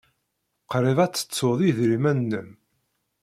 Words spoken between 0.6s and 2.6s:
Qrib ay tettuḍ idrimen-nnem.